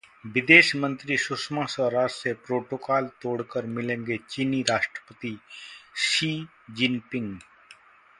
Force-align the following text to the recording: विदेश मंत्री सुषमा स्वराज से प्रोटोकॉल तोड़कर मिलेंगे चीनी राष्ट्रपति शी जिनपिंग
विदेश 0.25 0.75
मंत्री 0.75 1.17
सुषमा 1.17 1.65
स्वराज 1.65 2.09
से 2.09 2.33
प्रोटोकॉल 2.45 3.07
तोड़कर 3.21 3.65
मिलेंगे 3.65 4.17
चीनी 4.29 4.61
राष्ट्रपति 4.61 5.37
शी 6.03 6.31
जिनपिंग 6.71 7.37